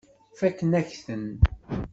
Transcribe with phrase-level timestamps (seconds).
[0.39, 1.27] Fakkent-ak-ten.